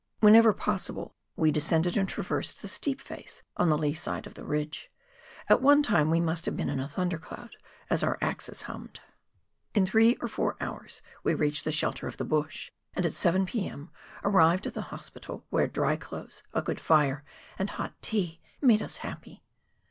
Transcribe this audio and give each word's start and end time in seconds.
Whenever 0.19 0.51
possible 0.51 1.13
we 1.35 1.51
descended 1.51 1.95
and 1.95 2.09
traversed 2.09 2.63
the 2.63 2.67
steep 2.67 2.99
face 2.99 3.43
on 3.55 3.69
the 3.69 3.77
lee 3.77 3.93
side 3.93 4.25
of 4.25 4.33
the 4.33 4.43
ridge. 4.43 4.89
At 5.47 5.61
one 5.61 5.83
time 5.83 6.09
we 6.09 6.19
must 6.19 6.47
have 6.47 6.57
been 6.57 6.69
in 6.71 6.79
a 6.79 6.87
thundercloud, 6.87 7.51
as 7.87 8.01
our 8.03 8.17
axes 8.19 8.63
hummed. 8.63 9.01
In 9.75 9.85
three 9.85 10.15
WAIHO 10.15 10.15
RIVER— 10.15 10.17
THE 10.19 10.25
HIGH 10.25 10.25
COUNTRY, 10.25 10.25
75 10.25 10.25
or 10.25 10.27
four 10.33 10.57
hours 10.59 11.01
we 11.23 11.35
reached 11.35 11.65
the 11.65 11.71
shelter 11.71 12.07
of 12.07 12.17
the 12.17 12.25
bush, 12.25 12.71
and 12.95 13.05
at 13.05 13.13
7 13.13 13.45
p.m. 13.45 13.89
arrived 14.23 14.65
at 14.65 14.73
the 14.73 14.89
Hospital, 14.89 15.45
where 15.51 15.67
dry 15.67 15.95
clothes, 15.97 16.41
a 16.51 16.63
good 16.63 16.79
fire, 16.79 17.23
and 17.59 17.69
hot 17.69 17.93
tea 18.01 18.41
made 18.59 18.81
us 18.81 18.97
happy. 19.05 19.43